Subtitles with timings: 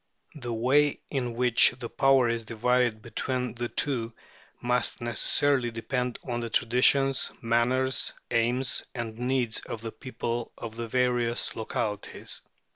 [0.33, 4.13] The way in which the power is divided between the two
[4.59, 10.87] must necessarily depend on the traditions, manners, aims, and needs of the people of the
[10.87, 12.41] various localities.